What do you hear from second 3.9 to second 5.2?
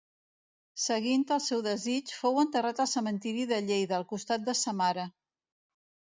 al costat de sa mare.